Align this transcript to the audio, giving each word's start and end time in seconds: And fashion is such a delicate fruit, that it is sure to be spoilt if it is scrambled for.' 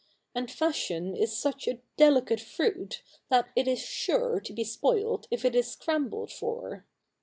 And 0.33 0.49
fashion 0.49 1.15
is 1.15 1.37
such 1.37 1.67
a 1.67 1.79
delicate 1.95 2.39
fruit, 2.41 3.03
that 3.29 3.49
it 3.55 3.67
is 3.67 3.77
sure 3.83 4.39
to 4.39 4.51
be 4.51 4.63
spoilt 4.63 5.27
if 5.29 5.45
it 5.45 5.53
is 5.55 5.73
scrambled 5.73 6.31
for.' 6.31 6.87